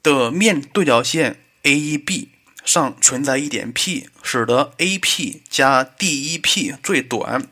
[0.03, 2.27] 的面对角线 AEB
[2.69, 7.47] 上存在一点 P，使得 AP 加 DEP 最短，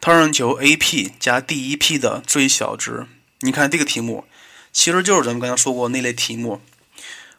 [0.00, 3.06] 它让求 AP 加 DEP 的最小值。
[3.42, 4.24] 你看这个题目，
[4.72, 6.60] 其实就是咱们刚才说过那类题目，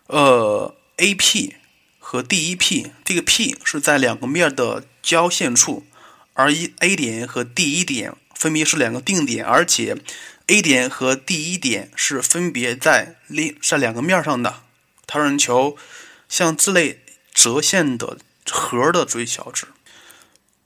[0.05, 1.55] 呃，AP。
[1.99, 5.85] 和 DEP 这个 P 是在两个面的交线处，
[6.31, 9.97] 而一 A 点和 D 一点分别是两个定点，而且
[10.45, 14.61] A 点和 D 一点是分别在另在两个面上的。
[15.05, 15.75] 它让求
[16.29, 17.01] 像这类
[17.37, 18.17] 折线的
[18.49, 19.67] 和的最小值。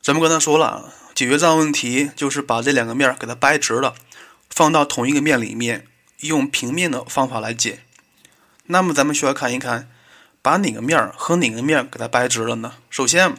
[0.01, 3.93] 咱们刚才说了，解决这样问题就是把这两个面给它掰直了，
[4.49, 5.85] 放到同一个面里面，
[6.21, 7.81] 用平面的方法来解。
[8.67, 9.89] 那么咱们需要看一看。
[10.43, 12.73] 把哪个面和哪个面给它掰直了呢？
[12.89, 13.35] 首先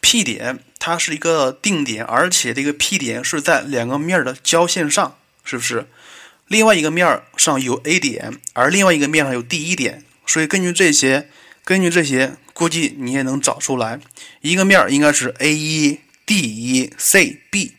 [0.00, 5.86] ，P 点它是一个定点，而且这个 P 点是在两个面的交线上，是不是？
[6.46, 11.28] 另外一个面上有 A 点，而另外一个面上有 D 一点，所以根据这些，
[11.68, 14.00] 根据这些，估计你也能找出来，
[14.40, 17.74] 一个面应该是 A 一 D 一 C B，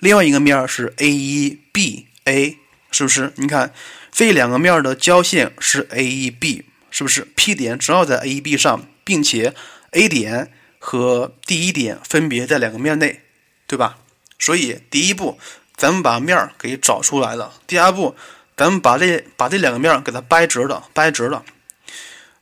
[0.00, 2.58] 另外一个面是 A 一 B A，
[2.90, 3.32] 是不是？
[3.36, 3.72] 你看
[4.10, 6.64] 这两个面的交线是 A 一 B。
[6.90, 9.52] 是不是 P 点正好在 A、B 上，并且
[9.90, 13.20] A 点和 D 一点分别在两个面内，
[13.66, 13.98] 对吧？
[14.38, 15.38] 所以第一步，
[15.76, 17.52] 咱们把面给找出来了。
[17.66, 18.14] 第二步，
[18.56, 21.44] 咱们把这把这两个面给它掰直了，掰直了。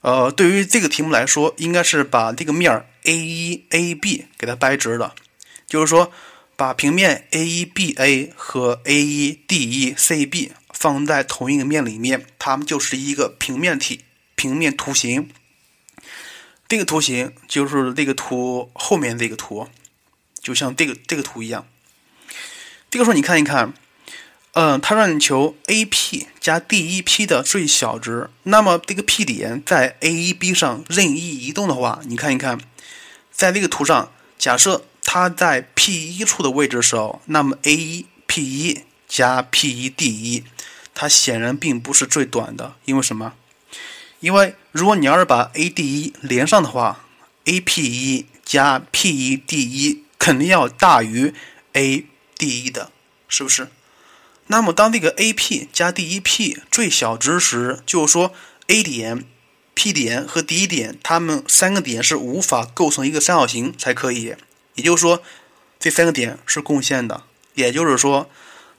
[0.03, 5.15] 呃，对于这个题目来说，应该是把这个面 A 一、A、B 给它掰直了，
[5.67, 6.13] 就是说，
[6.57, 14.01] 把平面 A1BA 和 A1DECB 放在同一个面里面，它们就是一个平面体、
[14.35, 15.31] 平面图形。
[16.67, 19.69] 这个图形就是这个图后面这个图，
[20.41, 21.69] 就像这个这个图一样。
[22.91, 23.73] 这个时候你看一看，
[24.55, 32.61] 嗯，它让你求 AP 加 DEP 的最小值，那么这个 P 点在 A1B 上任意移动的话，你看一看，
[33.31, 40.43] 在这个图上，假设它在 P1 处的位置的时候，那么 A1 P1 加 P1 D1，
[40.95, 43.33] 它显然并不是最短的，因为什么？
[44.21, 47.07] 因为如果你要是把 A D 一连上的话
[47.47, 51.33] ，A P 一加 P1 D1 肯定要大于
[51.73, 52.05] A
[52.37, 52.93] D 一的，
[53.27, 53.69] 是不是？
[54.53, 58.35] 那么当这个 A P 加 D1P 最小值时，就是说
[58.67, 59.25] A 点、
[59.73, 64.37] P 点和 D 点，它们三个点是无法构成一个三角形才可以。
[64.75, 65.23] 也就是说，
[65.81, 67.23] 这三个点是共线的。
[67.55, 68.29] 也就是说。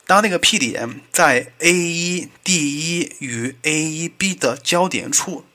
[0.05, 5.45] 当那个 P 点在 A1、D1 与 A1、B 的交点处，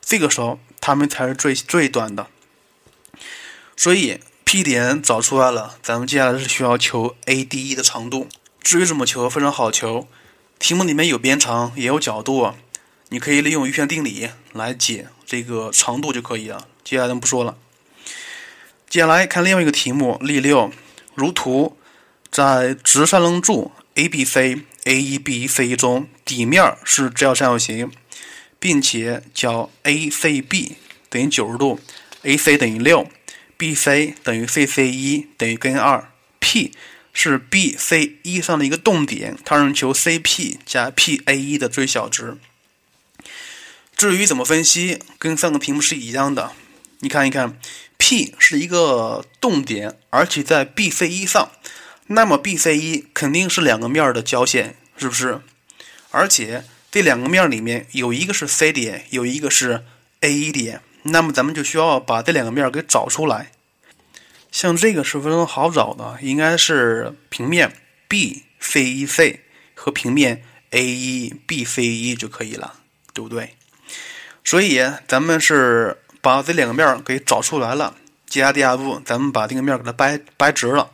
[0.00, 2.28] 这个时候它们才是最最短的。
[3.76, 8.28] 所以 P 点找出来了，咱们接下来是需要求 AD1 的长度。
[8.62, 10.06] 至于怎么求，非常好求，
[10.58, 12.52] 题目里面有边长，也有角度，
[13.08, 16.68] 你可以利用余弦定理来解这个长度就可以了。
[16.84, 17.56] 接下来咱不说了。
[18.88, 20.72] 接下来看另外一个题目，例六，
[21.14, 21.76] 如图，
[22.30, 23.72] 在直三棱柱。
[23.96, 27.90] A B C A 一 B 一 C 一中，底面是直角三角形，
[28.60, 30.76] 并且角 A C B
[31.10, 31.80] 等于九十度
[32.22, 33.06] ，A C 等于六
[33.58, 36.72] ，B C 等于 C C 一等于根二，P
[37.22, 42.38] 是 B C 一上的一个动点，它让求 C P 加 P A 一的最小值。
[43.94, 46.52] 至于怎么分析，跟上个题目是一样的。
[47.00, 47.58] 你看一看
[47.98, 51.50] ，P 是一个动点，而且在 B C 一上。
[52.06, 55.42] 那么 B、C、一肯定是两个面的交线，是不是？
[56.10, 59.84] 而且这两个面里面有一个是 C 点，有一个是
[60.20, 60.80] A 一点。
[61.02, 63.52] 那么咱们就需要把这两个面给找出来。
[64.50, 67.72] 像这个是非常好找的，应该是平面
[68.08, 69.40] B、C、一 C
[69.74, 72.74] 和平面 A 一 B、C 一就可以了，
[73.14, 73.54] 对不对？
[74.44, 77.96] 所以咱们是把这两个面给找出来了。
[78.26, 80.90] 接下来第二步，咱们把这个面给它掰掰直了。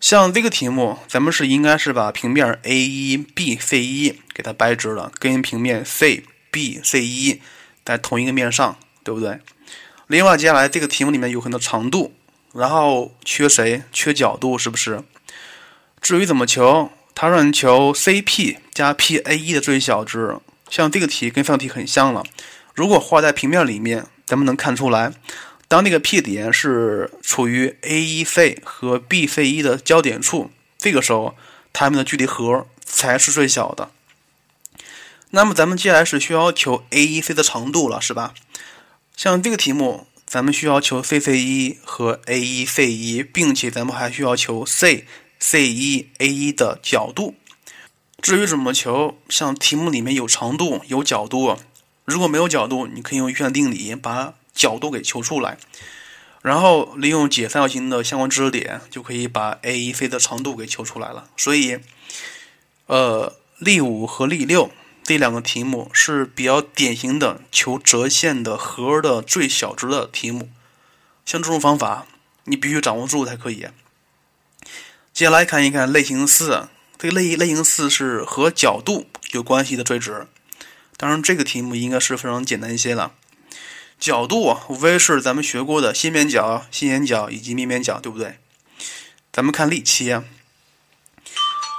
[0.00, 7.40] 像这个题目，咱们是应该是把平面 A 一 B C 一给它掰直了，跟平面 C B C 一
[7.84, 9.40] 在同一个面上，对不对？
[10.06, 12.14] 另外，接下来这个题目里面有很多长度，
[12.54, 13.82] 然后缺谁？
[13.92, 15.02] 缺角度，是不是？
[16.00, 20.38] 至于怎么求，它让你求 C P 加 P A 一的最小值。
[20.70, 22.22] 像这个题跟上题很像了，
[22.74, 25.12] 如果画在平面里面，咱们能看出来。
[25.66, 31.34] 当那个 P 点是处于 A1C 和 BC1 的交点处，这个时候
[31.72, 33.90] 它们的距离和才是最小的。
[35.30, 38.34] 那么咱们接下来是需要求 AEC 的长度了，是吧？
[39.16, 45.06] 像这个题目，咱们需要求 C C 一和 A1C1，并且咱们还需要求 C
[45.38, 47.36] C 一 A1 的角度。
[48.20, 51.56] 至于怎么求，像题目里面有长度有角度，
[52.04, 54.34] 如果没有角度，你可以用余弦定理把。
[54.52, 55.56] 角度给求出来，
[56.42, 61.28] 然后利用解三角形的相关知识点，就可以把 A1C 的长度给求出来了。
[61.36, 61.78] 所以，
[62.86, 64.70] 呃，例五和例六
[65.04, 70.50] 这两个题目是比较典型的求折线的和的最小值的题目。
[71.26, 72.06] 像这种方法，
[72.44, 73.68] 你必须掌握住才可以。
[75.12, 80.26] 接下来看一看类型四，这个类类型四是和角度有关系的最值。
[80.96, 83.12] 当然，这个题目应该是非常简单一些了。
[84.00, 88.38] 角度，无非是咱们学过的线面角、心眼角以及面面角，对不对？
[89.32, 90.20] 咱们看例七，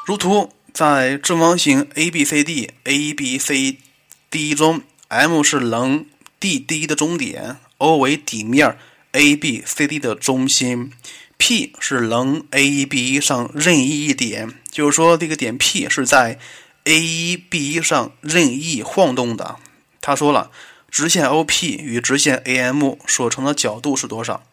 [0.06, 6.06] 如图，在正方形 ABCD ABCD 中，M 是棱
[6.42, 8.78] DD 的中点，O 为底面
[9.14, 10.92] ABCD 的中心
[11.38, 16.38] ，P 是棱 A1B1 上任意一点，就是说这个点 P 是在
[16.84, 19.56] A1B1 上任意晃动的。
[20.02, 20.52] 他说了。
[20.92, 24.46] 直线 OP 与直线 AM 所成的角度是多少？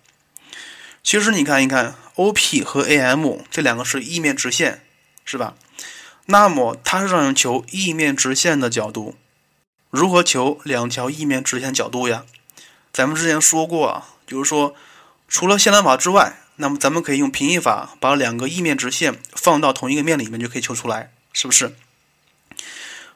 [1.05, 4.83] 其实你看一看，OP 和 AM 这两个是异面直线，
[5.25, 5.55] 是吧？
[6.27, 9.17] 那么它是让人求异面直线的角度，
[9.91, 12.25] 如何求两条异面直线角度呀？
[12.93, 14.75] 咱们之前说过啊，就是说
[15.29, 21.75] 除了线段法之外，那么咱们可以用平移法把两个异面直线放到同一个面里面就可以求出来，是不是？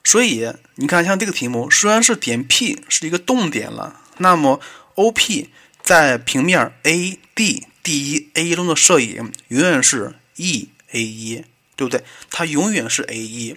[0.03, 4.61] 所以你看，像这个题目，虽然是点 P 是一个动点了，那么
[4.95, 5.49] OP
[5.83, 11.45] 在平面 A D D 一 A 中的摄影永远是 E A 一，
[11.77, 12.03] 对不对？
[12.31, 13.57] 它永远是 A 一。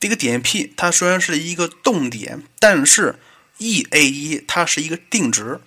[0.00, 3.18] 这个点 P 它虽然是一个动点，但是
[3.58, 5.60] E A 一它是一个定值，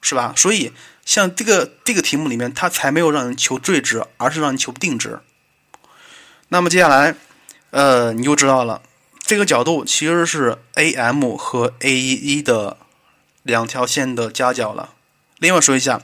[0.00, 0.32] 是吧？
[0.34, 0.72] 所以
[1.04, 5.20] 像这个这个题目里面，它才没有让你求最值，而是让你求定值。
[6.48, 7.14] 那么接下来，
[7.70, 8.80] 呃，你就知道了，
[9.20, 12.78] 这个角度其实是 A M 和 A 一一的
[13.42, 14.94] 两条线的夹角了。
[15.38, 16.00] 另外说一下，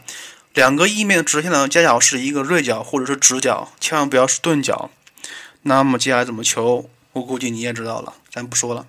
[0.53, 4.91] 两个异面直线的夹角是一个锐角或者是直角，千万不要是钝角。
[5.63, 6.89] 那么接下来怎么求？
[7.13, 8.87] 我估计你也知道了，咱不说了。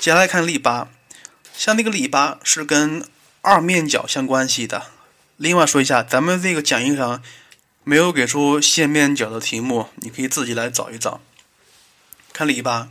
[0.00, 0.88] 接下来看例八，
[1.54, 3.04] 像那个例八是跟
[3.42, 4.86] 二面角相关系的。
[5.36, 7.22] 另外说一下，咱们这个讲义上
[7.84, 11.20] 没有给出线面角的题目，你可以自己来找一找。
[12.32, 12.90] 看例八，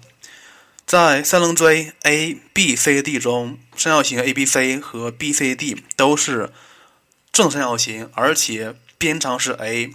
[0.86, 6.54] 在三棱锥 A B C D 中，三角形 A B C 和 B C D 都是
[7.32, 9.91] 正三角形，而且边长是 a，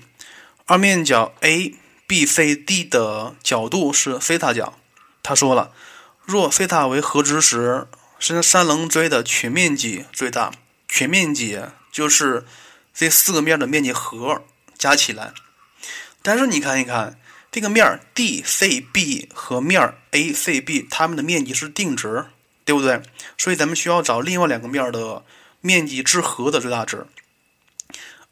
[0.66, 1.76] 二面角 A。
[2.12, 4.78] B、C、D 的角度是西塔角。
[5.22, 5.72] 他说了，
[6.26, 7.86] 若西塔为和值时，
[8.18, 10.52] 是三棱锥的全面积最大。
[10.86, 11.58] 全面积
[11.90, 12.44] 就是
[12.92, 14.44] 这四个面的面积和
[14.76, 15.32] 加起来。
[16.20, 17.18] 但是你看一看，
[17.50, 22.26] 这个面 DCB 和面 ACB，它们的面积是定值，
[22.66, 23.00] 对不对？
[23.38, 25.24] 所以咱们需要找另外两个面的
[25.62, 27.06] 面积之和的最大值。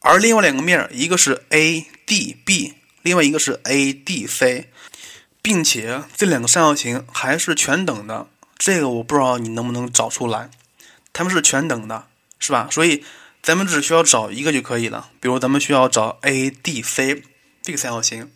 [0.00, 2.74] 而另外两个面，一个是 ADB。
[3.02, 4.66] 另外一个是 ADC，
[5.40, 8.28] 并且这两个三角形还是全等的，
[8.58, 10.50] 这个我不知道你能不能找出来，
[11.12, 12.06] 它们是全等的，
[12.38, 12.68] 是吧？
[12.70, 13.02] 所以
[13.42, 15.08] 咱们只需要找一个就可以了。
[15.18, 17.22] 比如咱们需要找 ADC
[17.62, 18.30] 这个三角形，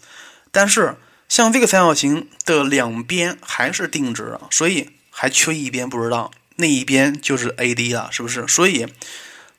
[0.51, 0.97] 但是
[1.29, 8.49] 像这个三角形的两边还是定值，所以还缺一边不知道，那一边就是 AD 了，是不是？
[8.49, 8.87] 所以。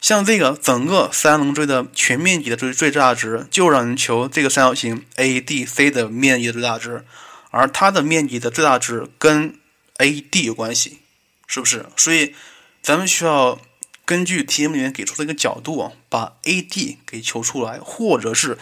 [0.05, 7.03] 像这个整个三棱锥的全面积的最最大值，就让人求这个三角形 ADC 的面积的最大值，
[7.49, 9.55] 而它的面积的最大值跟
[9.97, 10.99] AD 有关系，
[11.47, 11.87] 是不是？
[11.97, 12.35] 所以
[12.83, 13.59] 咱们需要
[14.05, 18.59] 根据题目里面给出的一个角度，把 AD 给求出来，或者是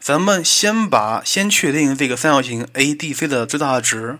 [0.00, 4.18] 咱们先把先确定这个三角形 ADC 的最大值，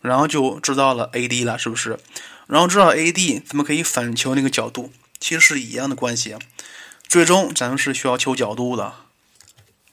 [0.00, 1.98] 然后就知道了 AD 了，是不是？
[2.46, 4.92] 然后知道 AD，咱们可以反求那个角度。
[5.18, 6.36] 其实是一样的关系，
[7.08, 8.94] 最终咱们是需要求角度的。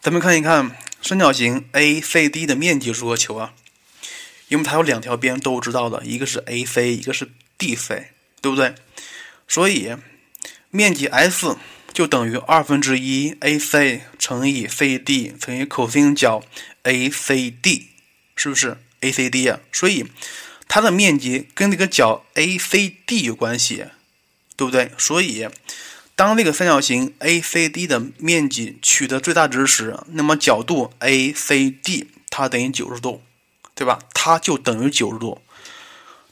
[0.01, 3.53] 咱们看一看三角形 ACD 的面积如何求啊？
[4.49, 8.05] 因为它有两条边都知道的，一个是 AC，一个是 DC，
[8.41, 8.76] 对不对？
[9.47, 9.95] 所以
[10.69, 11.55] 面积 S
[11.93, 16.43] 就等于二分之一 AC 乘以 CD 乘以 cos 角
[16.84, 17.84] ACD，
[18.36, 19.59] 是不是 ACD 啊？
[19.71, 20.05] 所以
[20.67, 23.86] 它的面积跟这个角 ACD 有关系。
[24.56, 24.91] 对不对？
[24.97, 25.47] 所以，
[26.16, 33.22] 当这个三角形 ACD 的面积取得最大值时，那么角度 ACD 它等于九十度，
[33.76, 33.99] 对吧？
[34.14, 35.41] 它就等于九十度。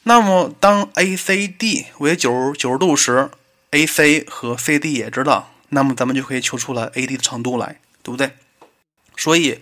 [0.03, 3.29] 那么，当 ACD 为九九十度时
[3.71, 8.31] ，AC 和 CD 也知道，那么咱们就可以求出来 AD 的长度来，对不对？
[9.15, 9.59] 所以，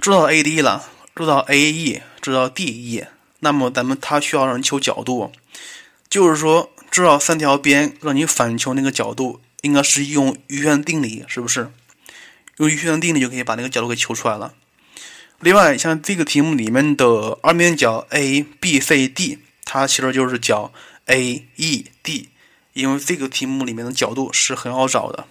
[0.00, 3.04] 知道 AD 了，知道 AE，知道 DE，
[3.38, 5.32] 那么咱们它需要让人求角度，
[6.10, 6.70] 就是说。
[6.90, 11.70] 知道三条边让你反求那个角度，应该是用余弦定理，是不是？
[12.56, 14.52] 用余弦定理就可以把那个角度给求出来了。
[15.38, 20.72] 另外，像这个题目里面的二面角 ABCD，它其实就是角
[21.06, 22.26] AED，
[22.72, 25.28] 因为这个题目里面的角度是很好找的。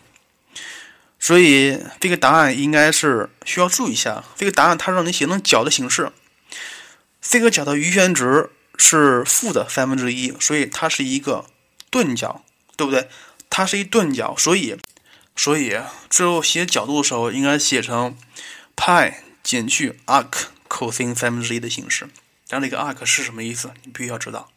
[1.19, 6.09] 所以这个答案应该是需要注意一下，这个答案它让你写成角的形式，
[7.21, 8.49] 这个角的余弦值。
[8.81, 11.45] 是负的三分之一，所以它是一个
[11.91, 12.43] 钝角，
[12.77, 13.09] 对不对？
[13.49, 14.77] 它是一钝角，所以，
[15.35, 15.77] 所以
[16.09, 18.15] 最后写角度的时候应该写成
[18.75, 20.31] 派减去 arc
[20.69, 22.07] cos 三分之一的形式。
[22.47, 23.71] 但这个 arc 是什么意思？
[23.83, 24.49] 你必须要知道。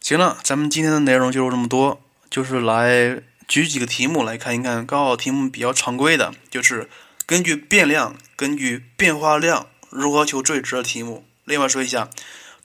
[0.00, 6.90] 行了，咱们今天的内容就是这么多，就是来举几个题目来看一看高考题目比较常规的，就是
[7.24, 11.24] 根据变量、根据变化量如何求最值的题目。
[11.44, 12.10] 另外说一下。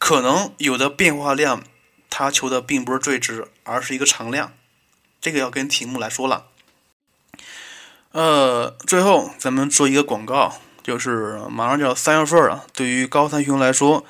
[0.02, 1.64] 可能有的变化量，
[2.10, 4.52] 它求的并不是最值，而是一个常量，
[5.22, 6.48] 这个要跟题目来说了。
[8.12, 14.04] 呃，最后咱们做一个广告，就是马上就要三月份了，对于高三学生来说，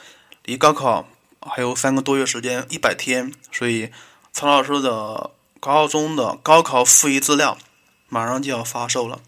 [0.46, 1.10] 离高考
[1.42, 3.92] 还有三个多月时间，一百天，所以
[4.32, 7.58] 曹老师的高中的高考复习资料
[8.08, 9.20] 马上就要发售了。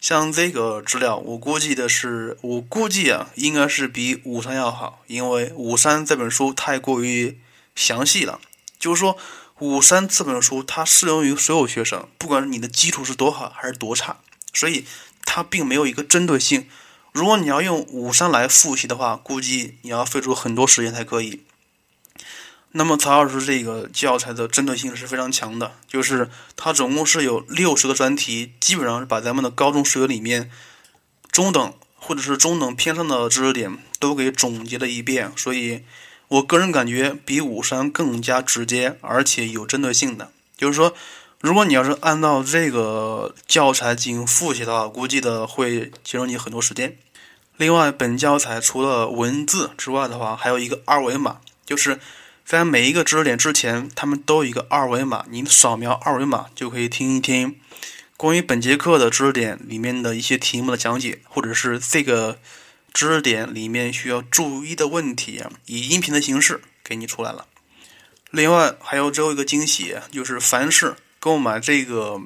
[0.00, 7.38] 像这个资料，我估计的是，我估计啊，应该是比五三要好，因为五三这本书太过于
[7.74, 8.40] 详细了。
[8.78, 9.18] 就是说，
[9.58, 14.16] 五三这本书它适用于所有学生，不管你的基础是多好还是多差，
[14.54, 14.86] 所以
[15.26, 16.66] 它并没有一个针对性。
[17.12, 21.42] 如果你要用五三来复习的话，估计你要费出很多时间才可以。
[22.72, 30.48] 那么曹老师这个教材的针对性是非常强的，就是它总共是有六十个专题，基本上是把咱们的高中数学里面
[31.32, 35.82] 中等或者是中等偏上的知识点都给总结了一遍，所以
[36.28, 40.30] 我个人感觉比五三更加直接，而且有针对性的。
[40.56, 40.94] 就是说，
[41.40, 46.96] 如果你要是按照这个教材进行复习的话，估计的会节省你很多时间。
[47.56, 51.98] 另外，本教材除了文字之外的话，还有一个二维码，就是。
[52.50, 57.60] 在每一个知识点之前，他们都有一个二维码，您扫描二维码就可以听一听
[58.16, 62.40] 关于本节课的知识点里面的一些题目的讲解，或者是这个
[62.92, 67.46] 知识点里面需要注意的问题，以音频的形式给你出来了。
[68.32, 72.20] 另外，还有最后一个惊喜，就是凡是购买这个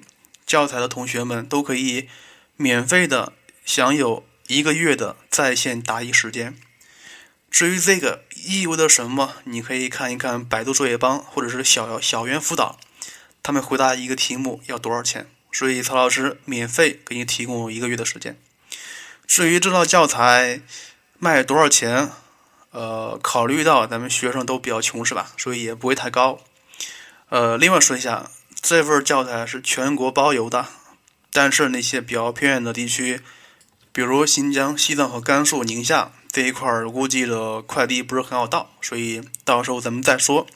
[0.47, 2.09] 教材的同学们，都可以
[2.57, 3.35] 免费的
[3.67, 6.57] 享有一个月的在线答疑时间。
[7.51, 12.79] 至于这个意味着什么，你可以看一看百度作业帮或者是小小猿辅导，
[13.43, 15.27] 他们回答一个题目要多少钱。
[15.51, 18.37] 所以曹老师免费给你提供一个月的时间。
[19.27, 20.61] 至于这套教材
[21.19, 22.11] 卖多少钱，
[22.71, 25.33] 呃，考虑到咱们学生都比较穷是吧？
[25.37, 26.41] 所以也不会太高。
[27.31, 28.31] 呃，另外说一下，
[28.61, 30.67] 这份教材是全国包邮的，
[31.33, 33.21] 但是那些比较偏远的地区，
[33.93, 36.13] 比如新疆、西藏和甘肃、宁夏。
[36.35, 40.49] 这一块儿估计的快递不是很好到，所以到时候咱们再说。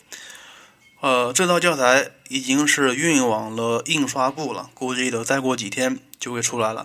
[1.01, 6.85] 呃，这套教材已经是运往了印刷部了，估计的再过几天就会出来了。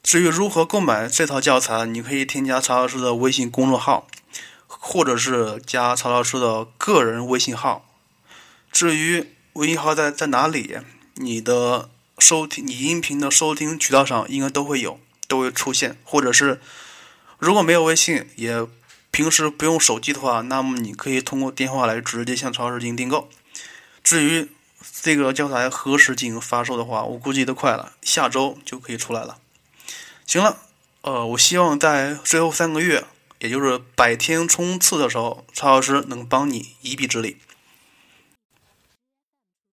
[0.00, 4.06] 至于如何购买这套教材，你可以添加曹老师的微信公众号，
[4.68, 7.84] 或者是加曹老师的个人微信号。
[8.70, 10.76] 至于微信号在在哪里，
[11.16, 11.90] 你的
[12.20, 16.60] 收听你音频的收听渠道上应该都会有，都会出现，或者是。
[17.44, 18.66] 如果没有微信，也
[19.10, 23.28] 平时不用手机的话，那么你可以通过电话来直接向超市进行订购。
[24.02, 24.48] 至于
[25.02, 29.36] 这个教材何时进行发售的话，我估计都快了，下周就可以出来了。
[30.26, 30.62] 行了，
[31.02, 33.04] 呃，我希望在最后三个月，
[33.40, 37.36] 也就是百天冲刺的时候，曹老师能帮你一臂之力。